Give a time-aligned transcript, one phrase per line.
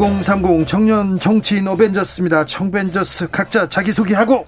[0.00, 2.46] 2030 청년 정치인 어벤져스입니다.
[2.46, 4.46] 청벤져스 각자 자기소개하고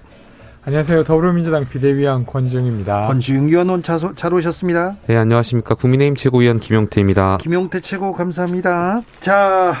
[0.65, 1.03] 안녕하세요.
[1.03, 3.05] 더불어민주당 비대위원 권지웅입니다.
[3.05, 4.95] 권지웅 의원 잘, 잘 오셨습니다.
[5.05, 5.75] 네, 안녕하십니까.
[5.75, 7.37] 국민의힘 최고위원 김용태입니다.
[7.39, 9.03] 김용태 최고 감사합니다.
[9.19, 9.75] 자,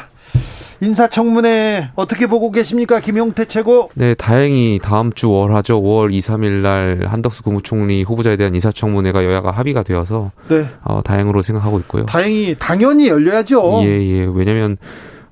[0.79, 2.99] 인사청문회 어떻게 보고 계십니까?
[2.99, 3.89] 김용태 최고.
[3.95, 5.81] 네, 다행히 다음 주 월하죠.
[5.81, 10.67] 5월 2, 3일 날 한덕수 국무총리 후보자에 대한 인사청문회가 여야가 합의가 되어서 네.
[10.83, 12.05] 어, 다행으로 생각하고 있고요.
[12.05, 13.79] 다행히 당연히 열려야죠.
[13.85, 14.29] 예, 예.
[14.31, 14.77] 왜냐면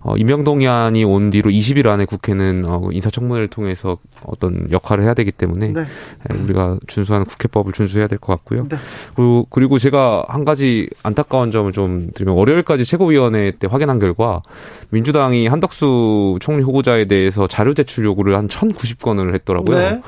[0.04, 5.32] 어, 임명동 의안이 온 뒤로 20일 안에 국회는 어, 인사청문회를 통해서 어떤 역할을 해야 되기
[5.32, 5.82] 때문에 네.
[5.82, 8.68] 예, 우리가 준수하는 국회법을 준수해야 될 것 같고요.
[8.68, 8.78] 네.
[9.16, 14.42] 그리고, 그리고 제가 한 가지 안타까운 점을 좀 드리면 월요일까지 최고위원회 때 확인한 결과
[14.90, 19.78] 민주당이 한덕수 총리 후보자에 대해서 자료 제출 요구를 한 1,090건을 했더라고요.
[19.78, 20.02] 네.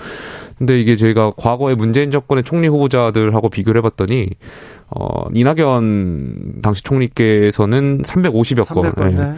[0.57, 4.29] 근데 이게 저희가 과거에 문재인 정권의 총리 후보자들하고 비교를 해봤더니
[4.89, 8.95] 어, 이낙연 당시 총리께서는 350여 300건.
[8.95, 9.33] 건 네.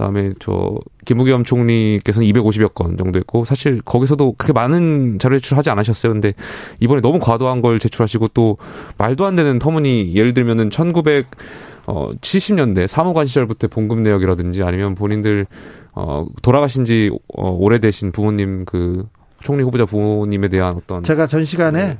[0.00, 6.12] 그다음에 저 김부겸 총리께서는 250여 건 정도 했고 사실 거기서도 그렇게 많은 자료 제출하지 않으셨어요.
[6.12, 6.32] 근데
[6.80, 8.56] 이번에 너무 과도한 걸 제출하시고 또
[8.96, 11.26] 말도 안 되는 터무니 예를 들면은 1900
[11.86, 15.46] 어, 70년대 사무관 시절부터 봉급 내역이라든지 아니면 본인들
[15.92, 19.06] 어, 돌아가신 지 어, 오래되신 부모님 그
[19.40, 21.98] 총리 후보자 부모님에 대한 어떤 제가 전 시간에 네.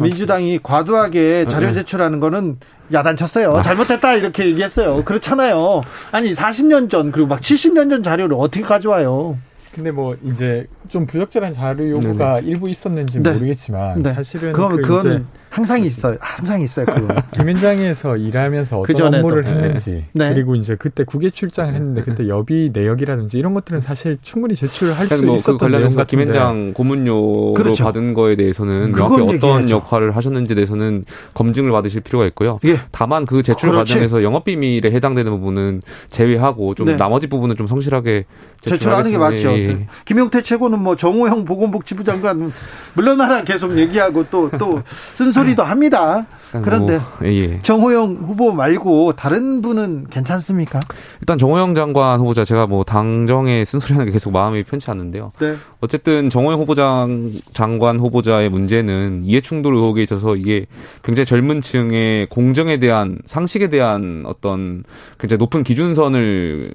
[0.00, 1.74] 민주당이 과도하게 자료 네.
[1.74, 2.58] 제출하는 거는
[2.92, 3.56] 야단쳤어요.
[3.56, 3.62] 아.
[3.62, 5.04] 잘못했다 이렇게 얘기했어요.
[5.04, 5.82] 그렇잖아요.
[6.12, 9.38] 아니 40년 전 그리고 막 70년 전 자료를 어떻게 가져와요?
[9.74, 12.48] 근데 뭐 이제 좀 부적절한 자료 요구가 네네.
[12.48, 13.32] 일부 있었는지 네.
[13.32, 14.12] 모르겠지만 네.
[14.12, 16.16] 사실은 그건, 그 그건 항상 있어요.
[16.20, 16.86] 항상 있어요.
[16.86, 17.14] 그거.
[17.34, 20.32] 김현장에서 일하면서 어떤 그 업무를 했는지 네.
[20.32, 25.24] 그리고 이제 그때 국외 출장을 했는데 그때 여비 내역이라든지 이런 것들은 사실 충분히 제출할 수
[25.26, 27.82] 뭐 있었던 그 관련해서 김현장 고문료로 그렇죠.
[27.84, 29.68] 받은 거에 대해서는 명확히 어떤 얘기하죠.
[29.76, 32.58] 역할을 하셨는지에 대해서는 검증을 받으실 필요가 있고요.
[32.64, 32.78] 예.
[32.92, 33.94] 다만 그 제출 그렇지.
[33.94, 36.96] 과정에서 영업 비밀에 해당되는 부분은 제외하고 좀 네.
[36.96, 38.24] 나머지 부분은 좀 성실하게
[38.62, 39.52] 제출하는 게 맞죠.
[39.58, 39.66] 예.
[39.66, 39.88] 네.
[40.04, 42.52] 김용태 최고는 뭐 정호영 보건복지부 장관
[42.94, 46.26] 물러나라 계속 얘기하고 또또쓴 소리도 합니다.
[46.50, 47.62] 그런데 뭐, 예.
[47.62, 50.80] 정호영 후보 말고 다른 분은 괜찮습니까?
[51.20, 55.32] 일단 정호영 장관 후보자 제가 뭐 당정에 쓴소리하는 게 계속 마음이 편치 않는데요.
[55.38, 55.54] 네.
[55.80, 60.66] 어쨌든 정호영 후보장 장관 후보자의 문제는 이해충돌 의혹에 있어서 이게
[61.04, 64.82] 굉장히 젊은 층의 공정에 대한 상식에 대한 어떤
[65.18, 66.72] 굉장히 높은 기준선을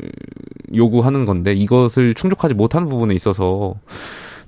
[0.73, 3.75] 요구하는 건데 이것을 충족하지 못하는 부분에 있어서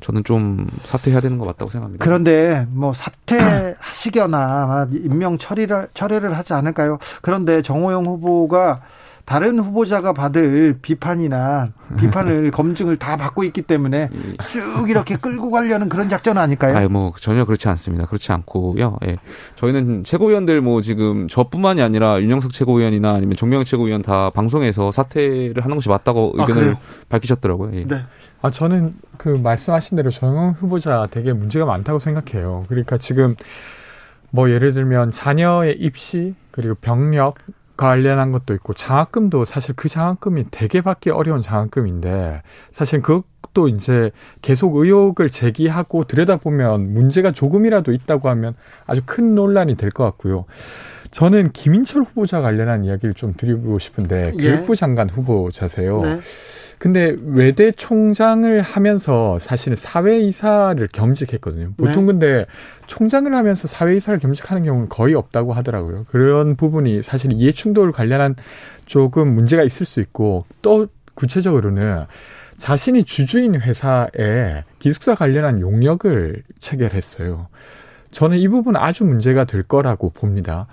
[0.01, 2.03] 저는 좀 사퇴해야 되는 것 같다고 생각합니다.
[2.03, 6.99] 그런데 뭐 사퇴하시거나 임명 처리를 처리를 하지 않을까요?
[7.21, 8.81] 그런데 정호영 후보가
[9.27, 14.09] 다른 후보자가 받을 비판이나 비판을 검증을 다 받고 있기 때문에
[14.47, 16.77] 쭉 이렇게 끌고 가려는 그런 작전 아닐까요?
[16.77, 18.05] 아니, 뭐 전혀 그렇지 않습니다.
[18.05, 18.95] 그렇지 않고요.
[19.05, 19.17] 예.
[19.55, 25.75] 저희는 최고위원들 뭐 지금 저뿐만이 아니라 윤영석 최고위원이나 아니면 정명 최고위원 다 방송에서 사퇴를 하는
[25.75, 26.79] 것이 맞다고 아, 의견을 아,
[27.09, 27.71] 밝히셨더라고요.
[27.73, 27.83] 예.
[27.83, 28.03] 네.
[28.41, 32.63] 아 저는 그 말씀하신 대로 정영 후보자 되게 문제가 많다고 생각해요.
[32.69, 33.35] 그러니까 지금
[34.31, 37.35] 뭐 예를 들면 자녀의 입시 그리고 병력
[37.77, 44.11] 관련한 것도 있고 장학금도 사실 그 장학금이 되게 받기 어려운 장학금인데 사실 그것도 이제
[44.41, 48.55] 계속 의혹을 제기하고 들여다보면 문제가 조금이라도 있다고 하면
[48.85, 50.45] 아주 큰 논란이 될 것 같고요.
[51.11, 54.43] 저는 김인철 후보자 관련한 이야기를 좀 드리고 싶은데 예.
[54.43, 56.01] 교육부 장관 후보자세요.
[56.01, 56.19] 네.
[56.79, 61.73] 근데 외대 총장을 하면서 사실은 사회이사를 겸직했거든요.
[61.75, 62.11] 보통 네.
[62.11, 62.45] 근데
[62.85, 66.05] 총장을 하면서 사회이사를 겸직하는 경우는 거의 없다고 하더라고요.
[66.09, 68.35] 그런 부분이 사실 이해충돌 관련한
[68.85, 72.05] 조금 문제가 있을 수 있고 또 구체적으로는
[72.57, 77.47] 자신이 주주인 회사에 기숙사 관련한 용역을 체결했어요.
[78.11, 80.67] 저는 이 부분 아주 문제가 될 거라고 봅니다.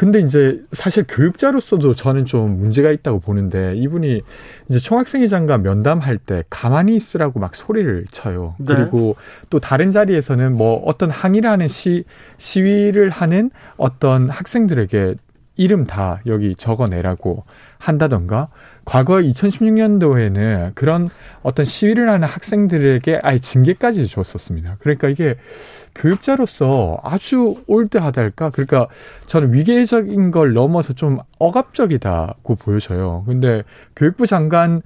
[0.00, 4.22] 근데 이제 사실 교육자로서도 저는 좀 문제가 있다고 보는데 이분이
[4.70, 8.54] 이제 총학생회장과 면담할 때 가만히 있으라고 막 소리를 쳐요.
[8.56, 8.64] 네.
[8.74, 9.16] 그리고
[9.50, 12.04] 또 다른 자리에서는 뭐 어떤 항의를 하는 시,
[12.38, 15.16] 시위를 하는 어떤 학생들에게
[15.56, 17.44] 이름 다 여기 적어내라고
[17.76, 18.48] 한다던가
[18.84, 21.08] 과거 2016년도에는 그런
[21.42, 24.76] 어떤 시위를 하는 학생들에게 아예 징계까지 줬었습니다.
[24.80, 25.36] 그러니까 이게
[25.94, 28.50] 교육자로서 아주 올드하달까?
[28.50, 28.88] 그러니까
[29.26, 33.24] 저는 위계적인 걸 넘어서 좀 억압적이다고 보여져요.
[33.26, 33.62] 근데
[33.96, 34.82] 교육부 장관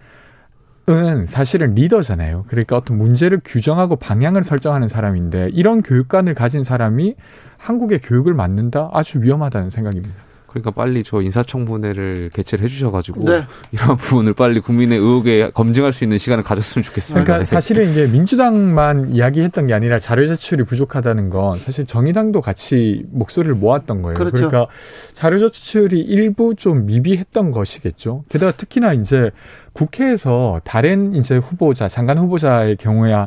[0.86, 2.44] 은 사실은 리더잖아요.
[2.46, 7.14] 그러니까 어떤 문제를 규정하고 방향을 설정하는 사람인데 이런 교육관을 가진 사람이
[7.56, 8.90] 한국의 교육을 맡는다?
[8.92, 10.14] 아주 위험하다는 생각입니다.
[10.54, 13.44] 그러니까 빨리 저 인사청문회를 개최를 해주셔가지고 네.
[13.72, 17.24] 이런 부분을 빨리 국민의 의혹에 검증할 수 있는 시간을 가졌으면 좋겠습니다.
[17.24, 23.54] 그러니까 사실은 이게 민주당만 이야기했던 게 아니라 자료 제출이 부족하다는 건 사실 정의당도 같이 목소리를
[23.56, 24.14] 모았던 거예요.
[24.14, 24.48] 그렇죠.
[24.48, 24.66] 그러니까
[25.12, 28.24] 자료 제출이 일부 좀 미비했던 것이겠죠.
[28.28, 29.30] 게다가 특히나 이제
[29.72, 33.26] 국회에서 다른 이제 후보자, 장관 후보자의 경우야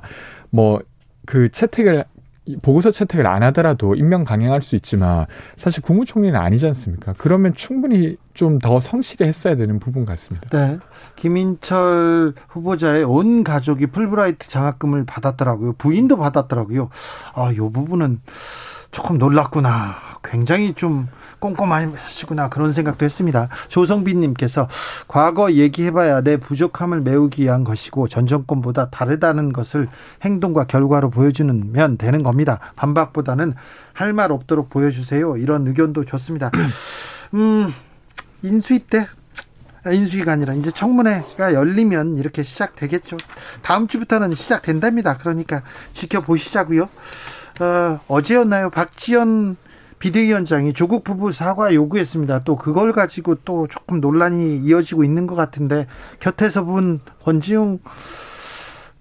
[0.50, 0.80] 뭐
[1.28, 2.06] 그 채택을
[2.62, 5.26] 보고서 채택을 안 하더라도 임명 강행할 수 있지만
[5.58, 7.14] 사실 국무총리는 아니지 않습니까?
[7.18, 10.50] 그러면 충분히 좀 더 성실히 했어야 되는 부분 같습니다.
[10.50, 10.78] 네.
[11.16, 15.74] 김인철 후보자의 온 가족이 풀브라이트 장학금을 받았더라고요.
[15.74, 16.90] 부인도 받았더라고요.
[17.34, 18.22] 아, 요 부분은
[18.92, 19.96] 조금 놀랐구나.
[20.24, 21.08] 굉장히 좀
[21.40, 23.50] 꼼꼼하시구나 그런 생각도 했습니다.
[23.68, 24.68] 조성빈님께서
[25.08, 29.88] 과거 얘기해봐야 내 부족함을 메우기 위한 것이고 전 정권보다 다르다는 것을
[30.24, 32.60] 행동과 결과로 보여주면 되는 겁니다.
[32.76, 33.54] 반박보다는
[33.94, 35.38] 할 말 없도록 보여주세요.
[35.38, 36.50] 이런 의견도 좋습니다.
[37.36, 37.74] 음,
[38.42, 39.08] 인수위 때
[39.84, 43.18] 아, 인수위가 아니라 이제 청문회가 열리면 이렇게 시작되겠죠.
[43.62, 45.18] 다음 주부터는 시작된답니다.
[45.18, 45.62] 그러니까
[45.94, 46.90] 지켜보시자고요.
[47.60, 48.70] 어, 어제였나요?
[48.70, 49.56] 박지원
[50.00, 52.44] 비대위원장이 조국 부부 사과 요구했습니다.
[52.44, 55.88] 또 그걸 가지고 또 조금 논란이 이어지고 있는 것 같은데
[56.20, 57.80] 곁에서 본 권지웅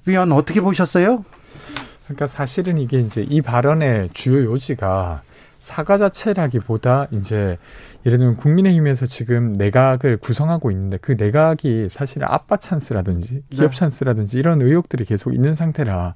[0.06, 1.24] 위원 어떻게 보셨어요?
[2.04, 5.22] 그러니까 사실은 이게 이제 이 발언의 주요 요지가
[5.58, 7.58] 사과 자체라기보다 이제
[8.04, 13.76] 예를 들면 국민의힘에서 지금 내각을 구성하고 있는데 그 내각이 사실 아빠 찬스라든지 기업 네.
[13.76, 16.14] 찬스라든지 이런 의혹들이 계속 있는 상태라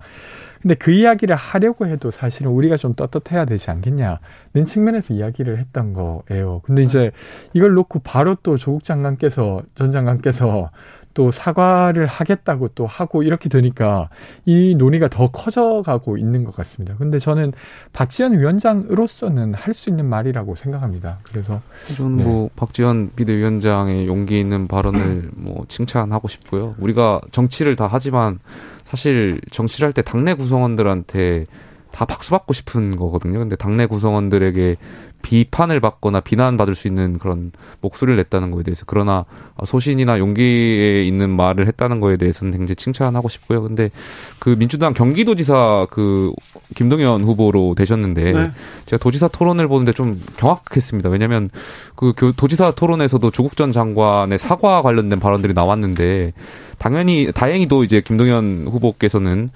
[0.61, 4.19] 근데 그 이야기를 하려고 해도 사실은 우리가 좀 떳떳해야 되지 않겠냐는
[4.67, 6.61] 측면에서 이야기를 했던 거예요.
[6.65, 7.13] 근데 이제
[7.55, 10.71] 이걸 놓고 바로 또 조국 장관께서 전 장관께서
[11.13, 14.09] 또 사과를 하겠다고 또 하고 이렇게 되니까
[14.47, 16.95] 이 논의가 더 커져가고 있는 것 같습니다.
[16.97, 17.53] 근데 저는
[17.93, 21.19] 박지원 위원장으로서는 할 수 있는 말이라고 생각합니다.
[21.23, 21.61] 그래서
[21.97, 22.25] 저는 네.
[22.25, 26.75] 뭐 박지원 비대위원장의 용기 있는 발언을 뭐 칭찬하고 싶고요.
[26.79, 28.39] 우리가 정치를 다 하지만
[28.85, 31.45] 사실 정치를 할 때 당내 구성원들한테
[31.93, 33.39] 다 박수 받고 싶은 거거든요.
[33.41, 34.77] 근데 당내 구성원들에게
[35.23, 39.25] 비판을 받거나 비난받을 수 있는 그런 목소리를 냈다는 거에 대해서 그러나
[39.65, 43.63] 소신이나 용기에 있는 말을 했다는 거에 대해서는 굉장히 칭찬하고 싶고요.
[43.63, 43.91] 근데
[44.39, 46.33] 그 민주당 경기도지사 그
[46.75, 48.53] 김동연 후보로 되셨는데 네.
[48.87, 51.11] 제가 도지사 토론을 보는데 좀 경악했습니다.
[51.11, 51.51] 왜냐하면
[51.95, 56.33] 그 도지사 토론에서도 조국 전 장관의 사과 관련된 발언들이 나왔는데
[56.79, 59.51] 당연히 다행히도 이제 김동연 후보께서는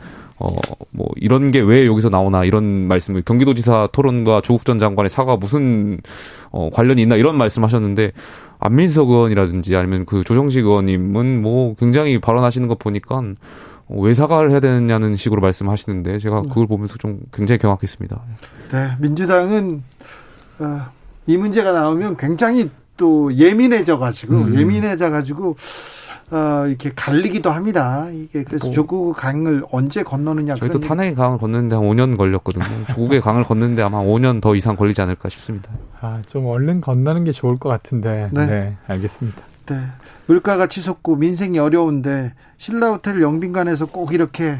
[0.45, 5.37] 어, 뭐, 이런 게 왜 여기서 나오나, 이런 말씀을, 경기도지사 토론과 조국 전 장관의 사과
[5.37, 5.99] 무슨,
[6.51, 8.13] 어, 관련이 있나, 이런 말씀 하셨는데,
[8.59, 13.23] 안민석 의원이라든지 아니면 그 조정식 의원님은 뭐 굉장히 발언하시는 거 보니까,
[13.89, 16.49] 어, 왜 사과를 해야 되느냐는 식으로 말씀하시는데, 제가 네.
[16.49, 18.21] 그걸 보면서 좀 굉장히 경악했습니다.
[18.73, 19.83] 네, 민주당은,
[20.59, 20.81] 어,
[21.27, 24.59] 이 문제가 나오면 굉장히 또 예민해져 가지고, 음.
[24.59, 25.57] 예민해져 가지고,
[26.31, 28.09] 어, 이렇게 갈리기도 합니다.
[28.11, 30.55] 이게 그래서 뭐, 조국 강을 언제 건너느냐.
[30.55, 32.65] 저희도 탄핵의 강을 건너는데 한 5년 걸렸거든요.
[32.89, 35.71] 조국의 강을 건너는데 아마 5년 더 이상 걸리지 않을까 싶습니다.
[36.01, 38.31] 아, 좀 얼른 건너는 게 좋을 것 같은데.
[38.33, 39.43] 네, 네 알겠습니다.
[39.67, 39.81] 네.
[40.27, 44.59] 물가가 치솟고 민생이 어려운데 신라호텔 영빈관에서 꼭 이렇게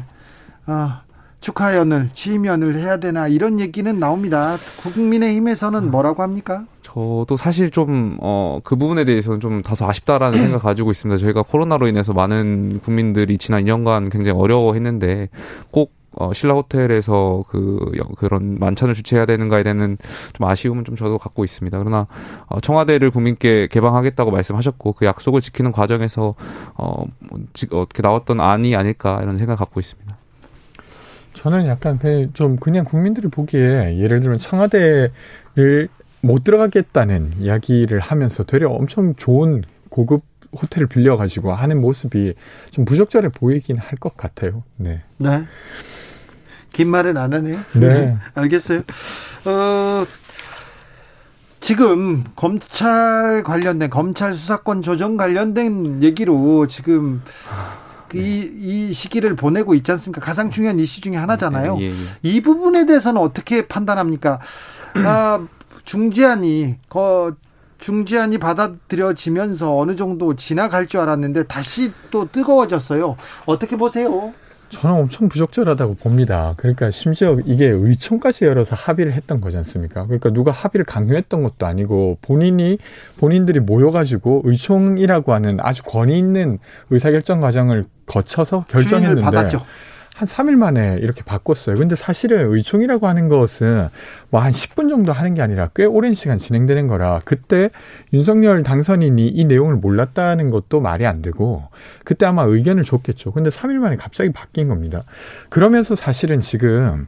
[0.67, 0.99] 어,
[1.41, 4.55] 축하연을 취임연을 해야 되나 이런 얘기는 나옵니다.
[4.81, 6.65] 국민의힘에서는 뭐라고 합니까?
[6.81, 11.19] 저도 사실 좀, 어, 그 부분에 대해서는 좀 다소 아쉽다라는 생각 가지고 있습니다.
[11.19, 15.29] 저희가 코로나로 인해서 많은 국민들이 지난 2년간 굉장히 어려워했는데
[15.71, 19.97] 꼭 어, 신라 호텔에서 그, 그런 만찬을 주최해야 되는가에 대한
[20.33, 21.77] 좀 아쉬움은 좀 저도 갖고 있습니다.
[21.77, 22.07] 그러나,
[22.47, 26.33] 어, 청와대를 국민께 개방하겠다고 말씀하셨고, 그 약속을 지키는 과정에서,
[26.75, 27.03] 어,
[27.71, 30.17] 어떻게 나왔던 안이 아닐까, 이런 생각 갖고 있습니다.
[31.35, 31.99] 저는 약간
[32.33, 35.11] 좀 그냥 국민들이 보기에 예를 들면 청와대를
[36.21, 40.21] 못 들어가겠다는 이야기를 하면서 되려 엄청 좋은 고급
[40.59, 42.33] 호텔을 빌려가지고 하는 모습이
[42.71, 44.63] 좀 부적절해 보이긴 할 것 같아요.
[44.77, 45.01] 네.
[45.17, 45.43] 네.
[46.73, 47.57] 긴 말은 안 하네요.
[47.79, 48.15] 네.
[48.35, 48.81] 알겠어요.
[49.45, 50.05] 어,
[51.59, 57.84] 지금 검찰 관련된 검찰 수사권 조정 관련된 얘기로 지금 그
[58.19, 58.51] 이,
[58.89, 60.21] 이 시기를 보내고 있지 않습니까?
[60.21, 61.77] 가장 중요한 이슈 중에 하나잖아요.
[61.81, 61.93] 예, 예.
[62.23, 64.39] 이 부분에 대해서는 어떻게 판단합니까?
[64.95, 65.45] 아,
[65.83, 67.33] 중재안이 거
[67.77, 73.17] 중지안이 받아들여지면서 어느 정도 지나갈 줄 알았는데 다시 또 뜨거워졌어요.
[73.45, 74.33] 어떻게 보세요?
[74.75, 76.53] 저는 엄청 부적절하다고 봅니다.
[76.57, 80.03] 그러니까 심지어 이게 의총까지 열어서 합의를 했던 거지 않습니까?
[80.05, 82.77] 그러니까 누가 합의를 강요했던 것도 아니고 본인이
[83.17, 89.21] 본인들이 모여가지고 의총이라고 하는 아주 권위 있는 의사결정 과정을 거쳐서 결정했는데
[90.15, 91.75] 한 3일 만에 이렇게 바꿨어요.
[91.75, 93.89] 근데 사실은 의총이라고 하는 것은
[94.29, 97.69] 뭐 한 10분 정도 하는 게 아니라 꽤 오랜 시간 진행되는 거라 그때
[98.13, 101.67] 윤석열 당선인이 이 내용을 몰랐다는 것도 말이 안 되고
[102.05, 103.33] 그때 아마 의견을 줬겠죠.
[103.33, 105.01] 근데 3일 만에 갑자기 바뀐 겁니다.
[105.49, 107.07] 그러면서 사실은 지금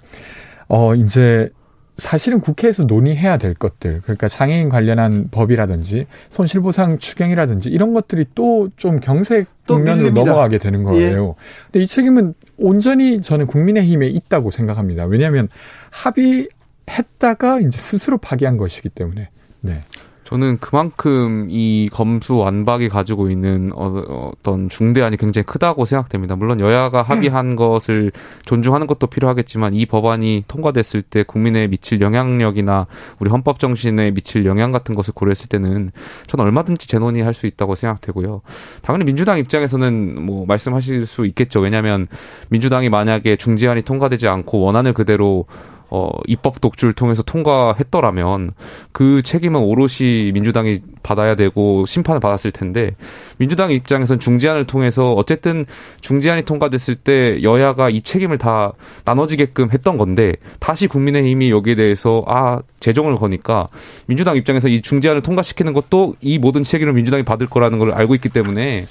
[0.68, 1.50] 어 이제
[1.98, 9.00] 사실은 국회에서 논의해야 될 것들, 그러니까 장애인 관련한 법이라든지 손실보상 추경이라든지 이런 것들이 또 좀
[9.00, 11.30] 경색 국면으로 넘어가게 되는 거예요.
[11.30, 11.34] 예.
[11.66, 15.06] 근데 이 책임은 온전히 저는 국민의힘에 있다고 생각합니다.
[15.06, 15.50] 왜냐하면
[15.92, 19.30] 합의했다가 이제 스스로 파기한 것이기 때문에.
[19.62, 19.84] 네.
[20.28, 26.36] 저는 그만큼 이 검수 완박이 가지고 있는 어, 떤 중대안이 굉장히 크다고 생각됩니다.
[26.36, 27.56] 물론 여야가 합의한 음.
[27.56, 28.12] 것을
[28.44, 32.88] 존중하는 것도 필요하겠지만 이 법안이 통과됐을 때 국민에 미칠 영향력이나
[33.20, 35.92] 우리 헌법 정신에 미칠 영향 같은 것을 고려했을 때는
[36.28, 38.42] 저는 얼마든지 재논의 할 수 있다고 생각되고요.
[38.82, 41.60] 당연히 민주당 입장에서는 뭐 말씀하실 수 있겠죠.
[41.60, 42.08] 왜냐하면
[42.50, 45.46] 민주당이 만약에 중재안이 통과되지 않고 원안을 그대로
[45.90, 48.52] 어, 입법 독주를 통해서 통과했더라면
[48.92, 52.92] 그 책임은 오롯이 민주당이 받아야 되고 심판을 받았을 텐데
[53.38, 55.66] 민주당 입장에선 중재안을 통해서 어쨌든
[56.02, 58.74] 중재안이 통과됐을 때 여야가 이 책임을 다
[59.06, 63.70] 나눠지게끔 했던 건데 다시 국민의힘이 여기에 대해서 아 재정을 거니까
[64.08, 68.30] 민주당 입장에서 이 중재안을 통과시키는 것도 이 모든 책임을 민주당이 받을 거라는 걸 알고 있기
[68.30, 68.86] 때문에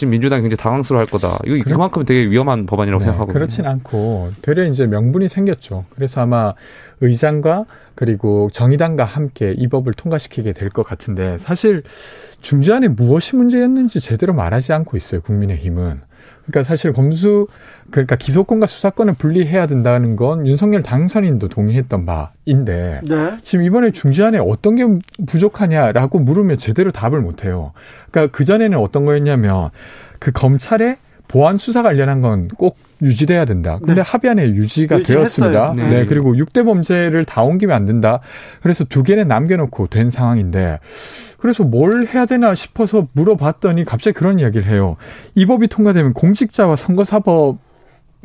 [0.00, 1.38] 지금 민주당이 굉장히 당황스러워할 거다.
[1.44, 1.74] 이거 그래?
[1.74, 3.34] 그만큼 되게 위험한 법안이라고 네, 생각하거든요.
[3.34, 5.84] 그렇진 않고 되려 이제 명분이 생겼죠.
[5.90, 6.54] 그래서 아마
[7.00, 7.64] 의장과
[7.94, 11.82] 그리고 정의당과 함께 이 법을 통과시키게 될 것 같은데 사실
[12.40, 15.20] 중재안에 무엇이 문제였는지 제대로 말하지 않고 있어요.
[15.20, 16.00] 국민의힘은.
[16.46, 17.46] 그러니까 사실 검수
[17.90, 23.36] 그러니까 기소권과 수사권을 분리해야 된다는 건 윤석열 당선인도 동의했던 바인데 네.
[23.42, 24.84] 지금 이번에 중재안에 어떤 게
[25.26, 27.72] 부족하냐라고 물으면 제대로 답을 못 해요.
[28.10, 29.70] 그러니까 그 전에는 어떤 거였냐면
[30.18, 30.96] 그 검찰의
[31.30, 33.78] 보안 수사 관련한 건 꼭 유지돼야 된다.
[33.78, 34.00] 근데 네.
[34.02, 35.50] 합의안에 유지가 유지했어요.
[35.52, 35.72] 되었습니다.
[35.76, 36.00] 네.
[36.00, 36.06] 네.
[36.06, 38.20] 그리고 6대 범죄를 다 옮기면 안 된다.
[38.62, 40.80] 그래서 두 개는 남겨놓고 된 상황인데
[41.38, 44.96] 그래서 뭘 해야 되나 싶어서 물어봤더니 갑자기 그런 이야기를 해요.
[45.34, 47.58] 이 법이 통과되면 공직자와 선거사법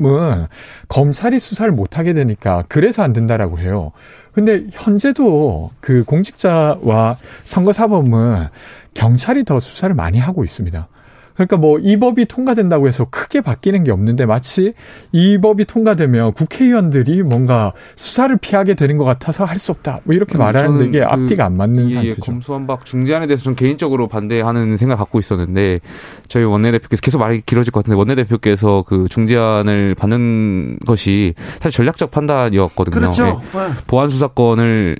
[0.02, 0.46] 은
[0.88, 3.92] 검찰이 수사를 못하게 되니까 그래서 안 된다라고 해요.
[4.32, 8.48] 근데 현재도 그 공직자와 선거사법은
[8.92, 10.86] 경찰이 더 수사를 많이 하고 있습니다.
[11.36, 14.72] 그러니까 뭐 이 법이 통과된다고 해서 크게 바뀌는 게 없는데 마치
[15.12, 20.00] 이 법이 통과되면 국회의원들이 뭔가 수사를 피하게 되는 것 같아서 할 수 없다.
[20.04, 22.20] 뭐 이렇게 음, 말하는데 이게 그 앞뒤가 안 맞는 상태죠.
[22.20, 25.80] 검수완박 중재안에 대해서 좀 개인적으로 반대하는 생각 갖고 있었는데
[26.28, 32.94] 저희 원내대표께서 계속 말이 길어질 것 같은데 원내대표께서 그 중재안을 받는 것이 사실 전략적 판단이었거든요.
[32.94, 33.40] 그렇죠.
[33.52, 33.60] 네.
[33.86, 34.96] 보안 수사권을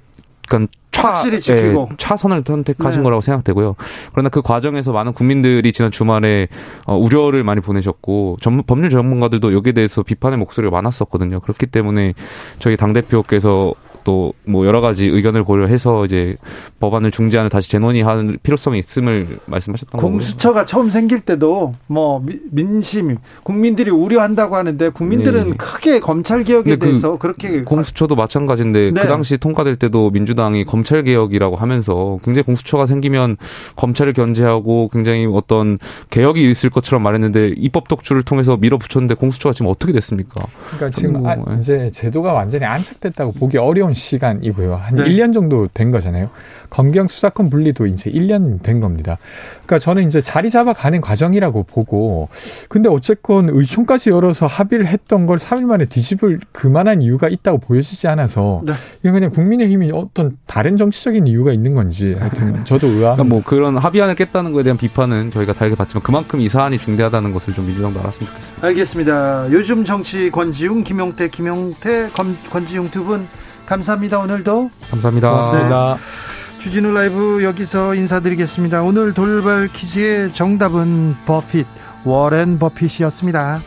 [0.49, 3.05] 그러니까 차, 확실히 지키고 예, 차선을 선택하신 네.
[3.05, 3.77] 거라고 생각되고요.
[4.13, 6.49] 그러나 그 과정에서 많은 국민들이 지난 주말에
[6.87, 11.41] 어, 우려를 많이 보내셨고 전, 법률 전문가들도 여기에 대해서 비판의 목소리가 많았었거든요.
[11.41, 12.15] 그렇기 때문에
[12.59, 13.75] 저희 당 대표께서
[14.05, 16.37] 또 뭐 여러 가지 의견을 고려해서 이제
[16.79, 20.11] 법안을 중재안을 다시 재논의할 필요성이 있음을 말씀하셨던 거고요.
[20.13, 25.57] 공수처가 처음 생길 때도 뭐 민심 국민들이 우려한다고 하는데 국민들은 네.
[25.57, 29.03] 크게 검찰 개혁에 그 대해서 그 그렇게 공수처도 마찬가지인데 네.
[29.03, 33.37] 그 당시 통과될 때도 민주당이 검찰 개혁이라고 하면서 굉장히 공수처가 생기면
[33.75, 35.79] 검찰을 견제하고 굉장히 어떤
[36.11, 40.47] 개혁이 있을 것처럼 말했는데 입법 독주를 통해서 밀어붙였는데 공수처가 지금 어떻게 됐습니까?
[40.71, 44.77] 그러니까 지금 뭐, 아, 이제 제도가 완전히 안착됐다고 보기 어려운 시간이고요.
[44.77, 45.05] 한 네.
[45.05, 46.31] 1년 정도 된 거잖아요.
[46.71, 49.19] 검경 수사권 분리도 이제 1년 된 겁니다.
[49.65, 52.29] 그러니까 저는 이제 자리 잡아가는 과정이라고 보고
[52.69, 58.63] 근데 어쨌건 의총까지 열어서 합의를 했던 걸 3일 만에 뒤집을 그만한 이유가 있다고 보여지지 않아서
[58.65, 58.73] 네.
[59.01, 63.15] 이건 그냥 국민의힘이 어떤 다른 정치적인 이유가 있는 건지 하여튼 저도 의아합니다.
[63.15, 67.33] 그러니까 뭐 그런 합의안을 깼다는 거에 대한 비판은 저희가 달게 봤지만 그만큼 이 사안이 중대하다는
[67.33, 68.67] 것을 좀 민주당도 알았으면 좋겠습니다.
[68.67, 69.47] 알겠습니다.
[69.53, 72.11] 요즘 정치 권지웅, 김용태, 김용태,
[72.51, 73.27] 권지웅 두 분
[73.67, 74.19] 감사합니다.
[74.21, 75.31] 오늘도 감사합니다.
[75.31, 75.95] 고맙습니다.
[75.97, 76.59] 네.
[76.59, 78.83] 주진우 라이브 여기서 인사드리겠습니다.
[78.83, 81.67] 오늘 돌발 퀴즈의 정답은 버핏
[82.05, 83.61] 워렌 버핏이었습니다.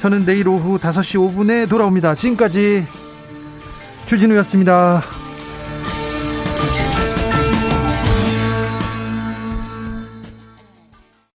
[0.00, 2.14] 저는 내일 오후 5시 5분에 돌아옵니다.
[2.16, 2.84] 지금까지
[4.06, 5.02] 주진우였습니다.